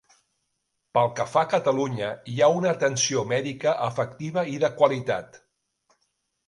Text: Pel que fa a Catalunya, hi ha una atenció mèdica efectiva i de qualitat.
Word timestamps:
Pel 0.97 1.11
que 1.19 1.27
fa 1.33 1.43
a 1.47 1.49
Catalunya, 1.51 2.09
hi 2.33 2.39
ha 2.39 2.49
una 2.61 2.73
atenció 2.77 3.25
mèdica 3.35 3.75
efectiva 3.91 4.49
i 4.55 4.59
de 4.67 4.75
qualitat. 4.83 5.41